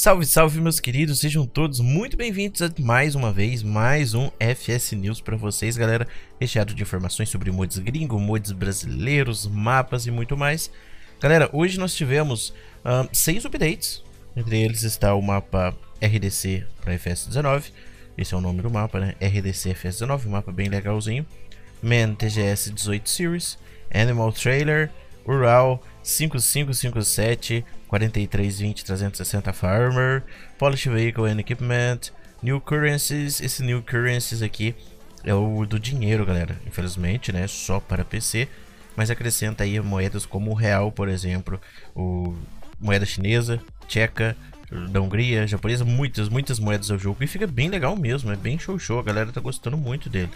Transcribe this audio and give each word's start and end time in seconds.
Salve, 0.00 0.24
salve 0.24 0.62
meus 0.62 0.80
queridos, 0.80 1.20
sejam 1.20 1.44
todos 1.44 1.78
muito 1.78 2.16
bem-vindos 2.16 2.62
a 2.62 2.70
mais 2.78 3.14
uma 3.14 3.30
vez, 3.30 3.62
mais 3.62 4.14
um 4.14 4.30
FS 4.40 4.92
News 4.92 5.20
para 5.20 5.36
vocês, 5.36 5.76
galera, 5.76 6.08
recheado 6.40 6.72
de 6.72 6.82
informações 6.82 7.28
sobre 7.28 7.50
mods 7.50 7.76
gringo, 7.76 8.18
mods 8.18 8.50
brasileiros, 8.50 9.46
mapas 9.46 10.06
e 10.06 10.10
muito 10.10 10.38
mais. 10.38 10.70
Galera, 11.20 11.50
hoje 11.52 11.78
nós 11.78 11.94
tivemos 11.94 12.54
um, 12.82 13.06
seis 13.12 13.44
updates, 13.44 14.02
entre 14.34 14.58
eles 14.58 14.84
está 14.84 15.14
o 15.14 15.20
mapa 15.20 15.76
RDC 16.02 16.64
para 16.80 16.94
FS19, 16.94 17.64
esse 18.16 18.32
é 18.32 18.38
o 18.38 18.40
nome 18.40 18.62
do 18.62 18.70
mapa, 18.70 19.00
né, 19.00 19.14
RDC 19.20 19.74
FS19, 19.74 20.24
um 20.24 20.30
mapa 20.30 20.50
bem 20.50 20.70
legalzinho. 20.70 21.26
Man 21.82 22.14
TGS 22.14 22.72
18 22.72 23.06
Series, 23.06 23.58
Animal 23.92 24.32
Trailer, 24.32 24.90
Ural 25.30 25.82
5557 26.02 27.64
4320 27.88 28.84
360 28.84 29.52
Farmer, 29.52 30.22
Polish 30.58 30.86
Vehicle 30.86 31.24
and 31.24 31.40
Equipment, 31.40 32.10
New 32.42 32.60
Currencies, 32.60 33.40
esse 33.40 33.62
New 33.62 33.82
Currencies 33.82 34.42
aqui 34.42 34.74
é 35.24 35.34
o 35.34 35.66
do 35.66 35.78
dinheiro, 35.78 36.24
galera. 36.24 36.58
Infelizmente, 36.66 37.32
né, 37.32 37.46
só 37.46 37.78
para 37.78 38.04
PC, 38.04 38.48
mas 38.96 39.10
acrescenta 39.10 39.64
aí 39.64 39.78
moedas 39.80 40.24
como 40.24 40.50
o 40.50 40.54
real, 40.54 40.90
por 40.90 41.08
exemplo, 41.08 41.60
o 41.94 42.34
moeda 42.80 43.04
chinesa, 43.04 43.60
tcheca, 43.86 44.36
da 44.90 45.00
Hungria, 45.00 45.46
japonesa, 45.46 45.84
muitas, 45.84 46.28
muitas 46.28 46.58
moedas 46.58 46.90
ao 46.90 46.98
jogo 46.98 47.22
e 47.22 47.26
fica 47.26 47.46
bem 47.46 47.68
legal 47.68 47.96
mesmo, 47.96 48.32
é 48.32 48.36
bem 48.36 48.58
show 48.58 48.78
show, 48.78 49.00
a 49.00 49.02
galera 49.02 49.32
tá 49.32 49.40
gostando 49.40 49.76
muito 49.76 50.08
dele. 50.08 50.30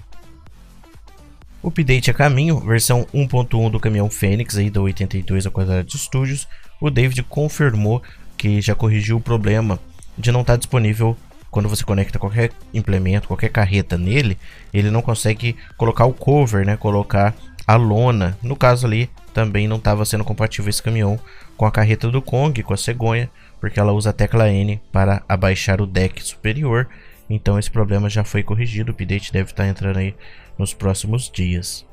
Update 1.67 2.11
a 2.11 2.15
caminho, 2.15 2.61
versão 2.61 3.07
1.1 3.15 3.71
do 3.71 3.81
caminhão 3.81 4.11
Fênix 4.11 4.59
aí 4.59 4.69
da 4.69 4.83
82 4.83 5.47
a 5.47 5.51
Quadrados 5.51 5.99
Studios. 5.99 6.47
O 6.79 6.91
David 6.91 7.23
confirmou 7.23 8.03
que 8.37 8.61
já 8.61 8.75
corrigiu 8.75 9.17
o 9.17 9.21
problema 9.21 9.81
de 10.19 10.31
não 10.31 10.43
estar 10.43 10.53
tá 10.53 10.59
disponível 10.59 11.17
quando 11.51 11.69
você 11.69 11.83
conecta 11.83 12.19
qualquer 12.19 12.51
implemento, 12.75 13.29
qualquer 13.29 13.49
carreta 13.49 13.97
nele, 13.97 14.37
ele 14.75 14.91
não 14.91 15.01
consegue 15.01 15.57
colocar 15.79 16.05
o 16.05 16.13
cover, 16.13 16.67
né, 16.67 16.77
colocar 16.77 17.35
a 17.67 17.77
lona. 17.77 18.37
No 18.43 18.57
caso 18.57 18.87
ali, 18.87 19.09
também 19.33 19.67
não 19.67 19.77
estava 19.77 20.05
sendo 20.05 20.25
compatível 20.25 20.69
esse 20.69 20.83
caminhão 20.83 21.19
com 21.57 21.65
a 21.65 21.71
carreta 21.71 22.11
do 22.11 22.21
Kong, 22.21 22.63
com 22.63 22.75
a 22.75 22.77
cegonha, 22.77 23.31
porque 23.59 23.81
ela 23.81 23.93
usa 23.93 24.11
a 24.11 24.13
tecla 24.13 24.51
N 24.51 24.83
para 24.93 25.23
abaixar 25.27 25.81
o 25.81 25.87
deck 25.87 26.23
superior. 26.23 26.89
Então 27.29 27.59
esse 27.59 27.71
problema 27.71 28.09
já 28.09 28.23
foi 28.25 28.43
corrigido, 28.43 28.91
o 28.91 28.95
update 28.95 29.33
deve 29.33 29.51
estar 29.51 29.67
entrando 29.67 29.99
aí 29.99 30.15
nos 30.59 30.75
próximos 30.75 31.31
dias. 31.31 31.87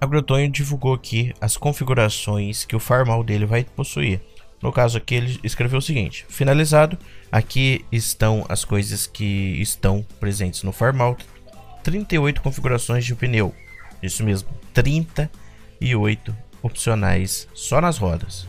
A 0.00 0.06
Grotonho 0.06 0.50
divulgou 0.50 0.92
aqui 0.92 1.32
as 1.40 1.56
configurações 1.56 2.64
que 2.64 2.76
o 2.76 2.80
farmal 2.80 3.22
dele 3.22 3.46
vai 3.46 3.64
possuir. 3.64 4.20
No 4.60 4.72
caso 4.72 4.98
aqui 4.98 5.14
ele 5.14 5.40
escreveu 5.44 5.78
o 5.78 5.82
seguinte, 5.82 6.26
finalizado, 6.28 6.98
aqui 7.30 7.84
estão 7.92 8.44
as 8.48 8.64
coisas 8.64 9.06
que 9.06 9.60
estão 9.60 10.04
presentes 10.18 10.62
no 10.62 10.72
farmal, 10.72 11.16
38 11.82 12.40
configurações 12.40 13.04
de 13.04 13.14
pneu, 13.14 13.54
isso 14.02 14.24
mesmo, 14.24 14.48
38 14.72 16.36
opcionais 16.62 17.46
só 17.52 17.80
nas 17.80 17.98
rodas. 17.98 18.48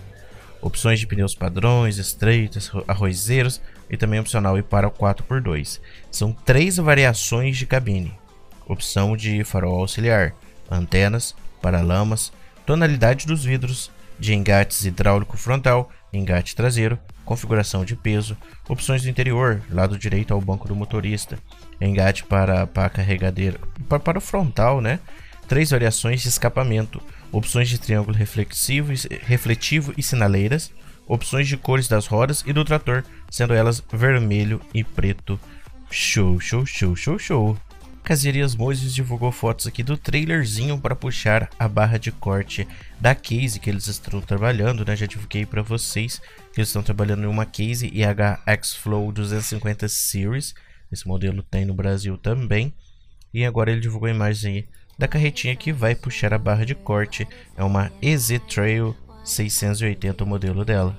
Opções 0.66 1.00
de 1.00 1.06
pneus 1.06 1.36
padrões, 1.36 2.00
estreitos, 2.00 2.72
arrozeiros 2.88 3.62
e 3.88 3.96
também 3.96 4.20
opcional 4.20 4.58
e 4.58 4.64
para 4.64 4.88
o 4.88 4.92
4x2. 4.92 5.80
São 6.10 6.32
três 6.32 6.78
variações 6.78 7.56
de 7.56 7.68
cabine, 7.68 8.12
opção 8.66 9.16
de 9.16 9.44
farol 9.44 9.82
auxiliar, 9.82 10.34
antenas, 10.68 11.36
paralamas, 11.62 12.34
tonalidade 12.66 13.28
dos 13.28 13.46
vidros, 13.46 13.92
de 14.18 14.34
engates 14.34 14.86
hidráulico 14.86 15.38
frontal, 15.38 15.92
engate 16.12 16.56
traseiro, 16.56 16.98
configuração 17.24 17.86
de 17.86 17.96
peso, 17.96 18.36
opções 18.68 19.04
do 19.04 19.10
interior, 19.10 19.62
lado 19.70 20.00
direito 20.00 20.34
ao 20.34 20.42
banco 20.42 20.68
do 20.68 20.76
motorista, 20.76 21.38
engate 21.80 22.24
para, 22.24 22.66
para 22.66 22.88
a 22.88 22.90
carregadeira, 22.90 23.60
para, 23.88 24.00
para 24.00 24.18
o 24.18 24.22
frontal, 24.22 24.82
né? 24.82 25.00
Três 25.48 25.70
variações 25.70 26.24
de 26.24 26.30
escapamento, 26.30 27.00
opções 27.32 27.70
de 27.70 27.78
triângulo 27.78 28.16
reflexivo, 28.16 28.94
refletivo 29.22 29.94
e 29.98 30.04
sinaleiras, 30.04 30.72
opções 31.08 31.48
de 31.48 31.58
cores 31.58 31.88
das 31.88 32.08
rodas 32.08 32.44
e 32.46 32.54
do 32.54 32.66
trator, 32.66 33.04
sendo 33.30 33.54
elas 33.54 33.84
vermelho 33.92 34.62
e 34.74 34.84
preto. 34.84 35.40
Show, 35.90 36.40
show, 36.40 36.66
show, 36.66 36.96
show, 36.96 37.20
show. 37.20 37.58
Caserias 38.06 38.56
Moses 38.56 38.94
divulgou 38.94 39.32
fotos 39.32 39.66
aqui 39.66 39.82
do 39.82 39.98
trailerzinho 39.98 40.80
para 40.80 40.96
puxar 40.96 41.50
a 41.58 41.68
barra 41.68 41.98
de 41.98 42.12
corte 42.12 42.68
da 43.00 43.16
case 43.16 43.60
que 43.60 43.68
eles 43.68 43.88
estão 43.88 44.22
trabalhando, 44.22 44.86
né? 44.86 44.96
Já 44.96 45.08
divulguei 45.08 45.44
para 45.44 45.64
vocês 45.64 46.22
que 46.54 46.60
eles 46.60 46.70
estão 46.70 46.84
trabalhando 46.84 47.24
em 47.24 47.28
uma 47.28 47.48
case 47.48 47.88
IHX 47.88 48.76
Flow 48.76 49.12
250 49.12 49.88
Series. 49.88 50.54
Esse 50.92 51.08
modelo 51.08 51.42
tem 51.42 51.66
no 51.66 51.74
Brasil 51.74 52.16
também. 52.16 52.72
E 53.34 53.44
agora 53.44 53.72
ele 53.72 53.82
divulgou 53.82 54.08
a 54.08 54.12
imagem 54.12 54.54
aí 54.54 54.66
da 54.98 55.08
carretinha 55.08 55.56
que 55.56 55.74
vai 55.74 55.96
puxar 55.96 56.34
a 56.34 56.38
barra 56.38 56.66
de 56.66 56.76
corte. 56.76 57.28
É 57.56 57.64
uma 57.64 57.92
EZ 58.02 58.40
Trail 58.48 58.96
680 59.24 60.24
o 60.24 60.28
modelo 60.28 60.64
dela. 60.64 60.98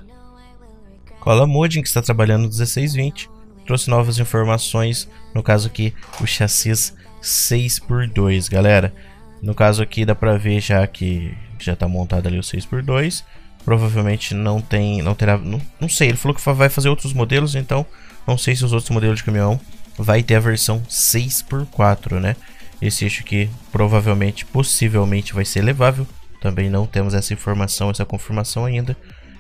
Cola 1.21 1.47
Modding 1.47 1.83
que 1.83 1.89
está 1.89 2.03
trabalhando 2.03 2.43
no 2.43 2.49
1620 2.49 3.37
trouxe 3.67 3.91
novas 3.91 4.19
informações, 4.19 5.09
no 5.35 5.43
caso 5.43 5.67
aqui 5.67 5.93
o 6.21 6.27
chassis 6.27 6.95
6x2, 7.21 8.49
galera. 8.49 8.95
No 9.43 9.55
caso 9.55 9.83
aqui 9.83 10.05
dá 10.05 10.15
pra 10.15 10.39
ver 10.39 10.61
já 10.61 10.87
que 10.87 11.37
já 11.59 11.75
tá 11.75 11.89
montado 11.89 12.29
ali 12.29 12.39
o 12.39 12.43
6x2. 12.43 13.25
Provavelmente 13.65 14.33
não 14.33 14.61
tem, 14.61 15.03
não 15.03 15.15
terá, 15.15 15.37
não, 15.37 15.61
não 15.81 15.89
sei, 15.89 16.09
ele 16.09 16.17
falou 16.17 16.37
que 16.37 16.51
vai 16.53 16.69
fazer 16.69 16.89
outros 16.89 17.13
modelos, 17.13 17.57
então 17.57 17.85
não 18.25 18.39
sei 18.39 18.55
se 18.55 18.65
os 18.65 18.73
outros 18.73 18.91
modelos 18.91 19.19
de 19.19 19.25
caminhão 19.25 19.61
vai 19.99 20.23
ter 20.23 20.37
a 20.37 20.41
versão 20.41 20.81
6x4, 20.89 22.21
né? 22.21 22.37
Esse 22.81 23.05
eixo 23.05 23.23
aqui 23.23 23.49
provavelmente, 23.73 24.45
possivelmente 24.45 25.33
vai 25.33 25.45
ser 25.45 25.63
levável. 25.63 26.07
Também 26.41 26.69
não 26.69 26.87
temos 26.87 27.15
essa 27.15 27.33
informação, 27.33 27.91
essa 27.91 28.05
confirmação 28.05 28.65
ainda. 28.65 28.97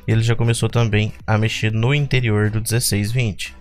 Ele 0.07 0.23
já 0.23 0.35
começou 0.35 0.69
também 0.69 1.13
a 1.27 1.37
mexer 1.37 1.73
no 1.73 1.95
interior 1.95 2.51
do 2.51 2.61
1620. 2.61 3.55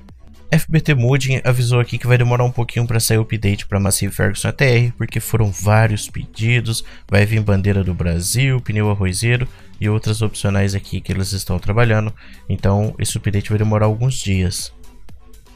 FBT 0.52 0.94
Modding 0.94 1.42
avisou 1.44 1.80
aqui 1.80 1.98
que 1.98 2.08
vai 2.08 2.18
demorar 2.18 2.44
um 2.44 2.52
pouquinho 2.52 2.86
para 2.86 3.00
sair 3.00 3.18
o 3.18 3.22
update 3.22 3.66
para 3.66 3.80
Massive 3.80 4.14
Ferguson 4.14 4.48
ATR, 4.48 4.94
porque 4.98 5.20
foram 5.20 5.52
vários 5.52 6.10
pedidos, 6.10 6.84
vai 7.10 7.26
vir 7.26 7.42
bandeira 7.42 7.84
do 7.84 7.94
Brasil, 7.94 8.62
pneu 8.62 8.90
arrozeiro 8.90 9.48
e 9.82 9.90
outras 9.90 10.22
opcionais 10.22 10.76
aqui 10.76 11.02
que 11.02 11.12
eles 11.12 11.32
estão 11.34 11.60
trabalhando, 11.60 12.14
então 12.48 12.96
esse 13.00 13.18
update 13.18 13.50
vai 13.50 13.58
demorar 13.58 13.88
alguns 13.88 14.16
dias. 14.16 14.72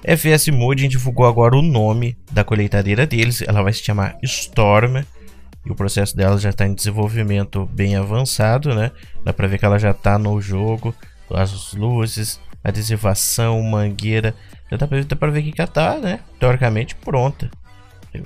FS 0.04 0.48
Modding 0.50 0.88
divulgou 0.88 1.26
agora 1.26 1.56
o 1.56 1.62
nome 1.62 2.18
da 2.32 2.44
colheitadeira 2.44 3.06
deles, 3.06 3.42
ela 3.42 3.62
vai 3.62 3.74
se 3.74 3.84
chamar 3.84 4.18
Storm, 4.24 5.04
e 5.66 5.72
o 5.72 5.76
processo 5.76 6.16
dela 6.16 6.38
já 6.38 6.50
está 6.50 6.66
em 6.66 6.74
desenvolvimento 6.74 7.66
bem 7.66 7.96
avançado, 7.96 8.74
né? 8.74 8.92
Dá 9.24 9.34
para 9.34 9.48
ver 9.48 9.58
que 9.58 9.66
ela 9.66 9.78
já 9.78 9.92
está 9.92 10.18
no 10.18 10.40
jogo, 10.40 10.96
as 11.30 11.74
luzes, 11.74 12.40
adesivação, 12.64 13.62
mangueira, 13.62 14.34
já 14.72 14.78
dá 14.78 15.16
pra 15.16 15.30
ver 15.30 15.44
que 15.44 15.58
já 15.58 15.68
tá, 15.68 15.98
né? 15.98 16.20
Teoricamente 16.40 16.96
pronta. 16.96 17.50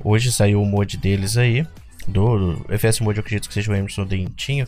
Hoje 0.04 0.32
saiu 0.32 0.62
o 0.62 0.66
mod 0.66 0.98
deles 0.98 1.38
aí. 1.38 1.66
Do, 2.08 2.56
do 2.56 2.78
FS 2.78 3.00
Mod 3.00 3.18
eu 3.18 3.22
acredito 3.22 3.48
que 3.48 3.54
seja 3.54 3.72
o 3.72 3.76
Emerson 3.76 4.06
Dentinho. 4.06 4.68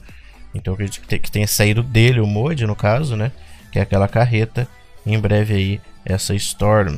Então 0.53 0.71
eu 0.71 0.75
acredito 0.75 1.01
que, 1.01 1.07
te, 1.07 1.19
que 1.19 1.31
tenha 1.31 1.47
saído 1.47 1.83
dele 1.83 2.21
o 2.21 2.27
mod, 2.27 2.65
no 2.65 2.75
caso, 2.75 3.15
né? 3.15 3.31
Que 3.71 3.79
é 3.79 3.81
aquela 3.81 4.07
carreta. 4.07 4.67
Em 5.05 5.19
breve 5.19 5.53
aí, 5.53 5.81
essa 6.03 6.33
Storm. 6.35 6.97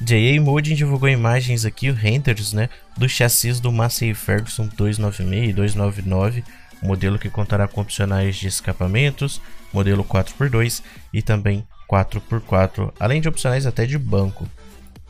JA 0.00 0.40
Modding 0.40 0.74
divulgou 0.74 1.08
imagens 1.08 1.64
aqui, 1.64 1.90
renders, 1.90 2.52
né? 2.52 2.68
Do 2.96 3.08
chassis 3.08 3.60
do 3.60 3.70
Massey 3.72 4.14
Ferguson 4.14 4.66
296 4.76 5.50
e 5.50 5.52
299. 5.52 6.44
Modelo 6.82 7.18
que 7.18 7.30
contará 7.30 7.68
com 7.68 7.80
opcionais 7.80 8.36
de 8.36 8.48
escapamentos, 8.48 9.40
modelo 9.72 10.04
4x2 10.04 10.82
e 11.12 11.22
também 11.22 11.64
4x4, 11.88 12.92
além 12.98 13.20
de 13.20 13.28
opcionais 13.28 13.66
até 13.66 13.86
de 13.86 13.96
banco. 13.96 14.48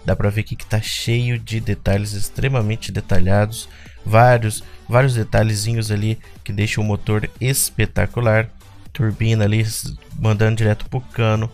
Dá 0.04 0.16
pra 0.16 0.30
ver 0.30 0.42
que 0.42 0.56
tá 0.56 0.80
cheio 0.80 1.38
de 1.38 1.60
detalhes 1.60 2.12
extremamente 2.12 2.90
detalhados, 2.90 3.68
vários, 4.04 4.62
vários 4.88 5.14
detalhezinhos 5.14 5.90
ali 5.90 6.18
que 6.42 6.52
deixam 6.52 6.82
o 6.82 6.86
motor 6.86 7.30
espetacular. 7.40 8.50
Turbina 8.92 9.44
ali 9.44 9.64
mandando 10.18 10.56
direto 10.56 10.86
pro 10.90 11.00
cano, 11.00 11.50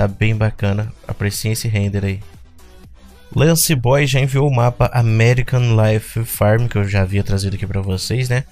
tá 0.00 0.08
bem 0.08 0.34
bacana. 0.34 0.90
Apreciem 1.06 1.52
esse 1.52 1.68
render 1.68 2.04
aí. 2.04 2.20
Lance 3.36 3.74
Boy 3.74 4.06
já 4.06 4.18
enviou 4.18 4.48
o 4.48 4.54
mapa 4.54 4.90
American 4.94 5.76
Life 5.76 6.24
Farm 6.24 6.66
que 6.68 6.78
eu 6.78 6.88
já 6.88 7.02
havia 7.02 7.22
trazido 7.22 7.54
aqui 7.54 7.66
para 7.66 7.82
vocês, 7.82 8.30
né? 8.30 8.44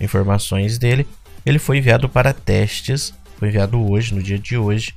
Informações 0.00 0.78
dele. 0.78 1.06
Ele 1.44 1.58
foi 1.58 1.76
enviado 1.76 2.08
para 2.08 2.32
testes, 2.32 3.12
foi 3.38 3.48
enviado 3.48 3.78
hoje, 3.86 4.14
no 4.14 4.22
dia 4.22 4.38
de 4.38 4.56
hoje, 4.56 4.94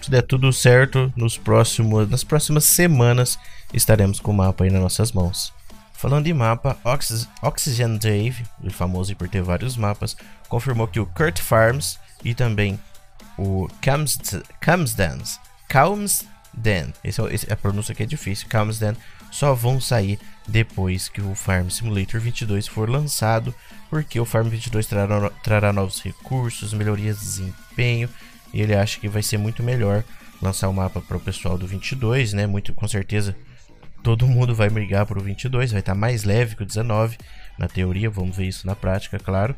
se 0.00 0.10
der 0.10 0.22
tudo 0.22 0.50
certo, 0.54 1.12
nos 1.14 1.36
próximos, 1.36 2.08
nas 2.08 2.24
próximas 2.24 2.64
semanas 2.64 3.38
estaremos 3.74 4.18
com 4.18 4.30
o 4.30 4.34
mapa 4.34 4.64
aí 4.64 4.70
nas 4.70 4.80
nossas 4.80 5.12
mãos. 5.12 5.52
Falando 5.92 6.24
de 6.24 6.32
mapa, 6.32 6.78
Oxy 6.82 7.28
Oxygen 7.42 7.98
Dave, 7.98 8.42
famoso 8.70 9.14
por 9.16 9.28
ter 9.28 9.42
vários 9.42 9.76
mapas, 9.76 10.16
confirmou 10.48 10.88
que 10.88 10.98
o 10.98 11.06
Kurt 11.06 11.40
Farms 11.40 11.98
e 12.24 12.34
também 12.34 12.78
o 13.38 13.68
Camsdance, 14.60 15.40
Calms 15.68 16.26
Then. 16.60 16.92
Esse, 17.04 17.20
é, 17.20 17.34
esse, 17.34 17.52
a 17.52 17.56
pronúncia 17.56 17.92
aqui 17.92 18.02
é 18.02 18.06
difícil. 18.06 18.48
Comes 18.50 18.78
Then 18.78 18.96
só 19.30 19.54
vão 19.54 19.80
sair 19.80 20.18
depois 20.48 21.08
que 21.08 21.20
o 21.20 21.34
Farm 21.34 21.68
Simulator 21.68 22.20
22 22.20 22.66
for 22.66 22.88
lançado, 22.88 23.54
porque 23.90 24.18
o 24.18 24.24
Farm 24.24 24.48
22 24.48 24.86
trará, 24.86 25.30
trará 25.42 25.72
novos 25.72 26.00
recursos, 26.00 26.72
melhorias 26.72 27.18
de 27.18 27.24
desempenho, 27.24 28.08
e 28.52 28.62
ele 28.62 28.74
acha 28.74 28.98
que 28.98 29.08
vai 29.08 29.22
ser 29.22 29.36
muito 29.36 29.62
melhor 29.62 30.04
lançar 30.40 30.68
o 30.68 30.72
mapa 30.72 31.00
para 31.00 31.16
o 31.16 31.20
pessoal 31.20 31.58
do 31.58 31.66
22, 31.66 32.32
né? 32.32 32.46
Muito 32.46 32.72
com 32.72 32.86
certeza 32.86 33.36
todo 34.02 34.26
mundo 34.26 34.54
vai 34.54 34.70
brigar 34.70 35.04
para 35.04 35.18
o 35.18 35.22
22, 35.22 35.72
vai 35.72 35.80
estar 35.80 35.92
tá 35.92 35.98
mais 35.98 36.22
leve 36.22 36.54
que 36.54 36.62
o 36.62 36.66
19, 36.66 37.18
na 37.58 37.66
teoria, 37.66 38.08
vamos 38.08 38.36
ver 38.36 38.46
isso 38.46 38.66
na 38.66 38.76
prática, 38.76 39.18
claro. 39.18 39.54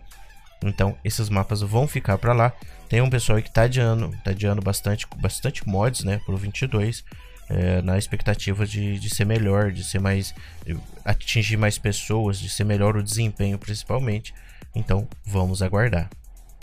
Então, 0.63 0.97
esses 1.05 1.29
mapas 1.29 1.61
vão 1.61 1.87
ficar 1.87 2.19
para 2.19 2.33
lá. 2.33 2.53
Tem 2.89 3.01
um 3.01 3.11
pessoal 3.11 3.41
que 3.41 3.49
está 3.49 3.63
adiando, 3.63 4.11
tá 4.25 4.31
adiando 4.31 4.61
bastante, 4.63 5.07
bastante 5.17 5.67
mods, 5.69 6.05
né, 6.05 6.21
pro 6.25 6.37
22, 6.37 7.05
é, 7.49 7.83
na 7.83 7.97
expectativa 7.97 8.67
de, 8.67 8.99
de 8.99 9.15
ser 9.15 9.25
melhor, 9.25 9.71
de 9.71 9.85
ser 9.85 10.01
mais 10.01 10.35
atingir 11.05 11.57
mais 11.57 11.79
pessoas, 11.79 12.39
de 12.39 12.49
ser 12.49 12.65
melhor 12.65 12.97
o 12.97 13.03
desempenho 13.03 13.59
principalmente. 13.59 14.35
Então, 14.75 15.09
vamos 15.25 15.63
aguardar. 15.63 16.11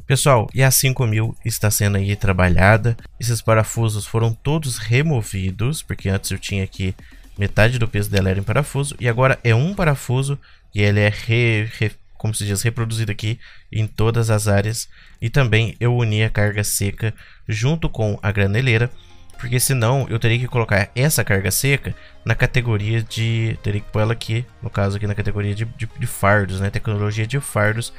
Pessoal, 0.06 0.48
e 0.54 0.62
a 0.62 0.70
5000 0.70 1.36
está 1.44 1.72
sendo 1.72 1.98
aí 1.98 2.16
trabalhada. 2.16 2.96
Esses 3.20 3.42
parafusos 3.42 4.06
foram 4.06 4.34
todos 4.34 4.78
removidos, 4.78 5.82
porque 5.82 6.10
antes 6.10 6.30
eu 6.30 6.38
tinha 6.38 6.64
aqui 6.64 6.94
metade 7.38 7.80
do 7.80 7.88
peso 7.88 8.10
dela 8.10 8.30
era 8.30 8.40
em 8.40 8.44
parafuso 8.44 8.96
e 9.00 9.10
agora 9.10 9.38
é 9.44 9.54
um 9.54 9.74
parafuso 9.74 10.40
e 10.74 10.82
ele 10.82 11.00
é 11.00 11.10
re, 11.10 11.70
re, 11.78 11.92
como 12.26 12.34
se 12.34 12.44
diz, 12.44 12.64
reproduzido 12.64 13.12
aqui 13.12 13.40
em 13.72 13.86
todas 13.86 14.32
as 14.32 14.48
áreas. 14.48 14.90
E 15.22 15.30
também 15.30 15.76
eu 15.80 15.96
uni 15.96 16.24
a 16.24 16.30
carga 16.30 16.64
seca 16.64 17.14
junto 17.48 17.88
com 17.88 18.18
a 18.20 18.32
graneleira 18.32 18.90
porque 19.38 19.60
senão 19.60 20.08
eu 20.10 20.18
teria 20.18 20.40
que 20.40 20.48
colocar 20.48 20.90
essa 20.96 21.24
carga 21.24 21.52
seca 21.52 21.94
na 22.26 22.34
categoria 22.34 23.04
de. 23.04 23.60
Teria 23.62 23.82
que 23.82 23.92
pôr 23.92 24.00
ela 24.00 24.14
aqui, 24.14 24.46
no 24.64 24.70
caso 24.70 24.98
aqui 24.98 25.06
na 25.06 25.14
categoria 25.14 25.54
de, 25.54 25.66
de, 25.66 25.88
de 26.00 26.08
fardos, 26.08 26.60
né? 26.60 26.70
Tecnologia 26.70 27.28
de 27.28 27.40
fardos. 27.40 27.94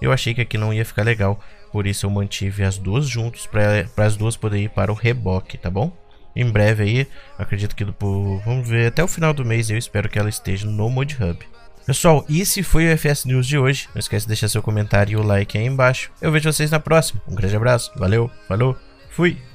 Eu 0.00 0.12
achei 0.12 0.34
que 0.34 0.42
aqui 0.42 0.58
não 0.58 0.72
ia 0.72 0.84
ficar 0.84 1.02
legal, 1.02 1.42
por 1.72 1.86
isso 1.86 2.06
eu 2.06 2.10
mantive 2.10 2.62
as 2.62 2.76
duas 2.76 3.08
juntos 3.08 3.46
para 3.46 3.88
as 3.96 4.16
duas 4.16 4.36
poderem 4.36 4.66
ir 4.66 4.68
para 4.68 4.92
o 4.92 4.94
reboque, 4.94 5.56
tá 5.56 5.70
bom? 5.70 5.96
Em 6.36 6.48
breve 6.48 6.82
aí, 6.84 7.08
acredito 7.38 7.74
que 7.74 7.84
do, 7.84 7.92
vamos 8.44 8.68
ver 8.68 8.88
até 8.88 9.02
o 9.02 9.08
final 9.08 9.32
do 9.32 9.44
mês 9.44 9.70
eu 9.70 9.78
espero 9.78 10.08
que 10.08 10.18
ela 10.18 10.28
esteja 10.28 10.66
no 10.66 10.88
Mod 10.90 11.16
Hub. 11.20 11.38
Pessoal, 11.86 12.24
esse 12.30 12.62
foi 12.62 12.92
o 12.92 12.96
FS 12.96 13.24
News 13.24 13.46
de 13.46 13.58
hoje. 13.58 13.88
Não 13.94 13.98
esquece 13.98 14.24
de 14.24 14.28
deixar 14.28 14.48
seu 14.48 14.62
comentário 14.62 15.12
e 15.12 15.16
o 15.16 15.22
like 15.22 15.58
aí 15.58 15.66
embaixo. 15.66 16.10
Eu 16.20 16.30
vejo 16.30 16.52
vocês 16.52 16.70
na 16.70 16.78
próxima. 16.78 17.20
Um 17.28 17.34
grande 17.34 17.56
abraço, 17.56 17.90
valeu, 17.96 18.30
falou, 18.46 18.76
fui! 19.10 19.51